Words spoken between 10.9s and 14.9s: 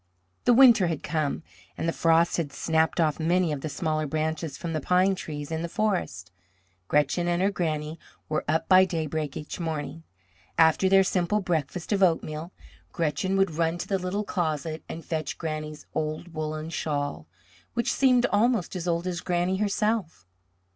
simple breakfast of oatmeal, Gretchen would run to the little closet